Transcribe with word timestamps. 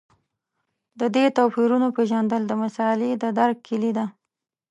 د 0.99 1.01
دې 1.15 1.25
توپیرونو 1.37 1.87
پېژندل 1.95 2.41
د 2.47 2.53
مسألې 2.63 3.11
د 3.21 3.23
درک 3.37 3.57
کیلي 3.67 3.91
ده. 3.97 4.05